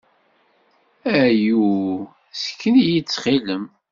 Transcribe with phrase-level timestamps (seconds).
[1.21, 1.67] Ayu!
[2.41, 3.65] Sken-iyi-d, ttxil-m!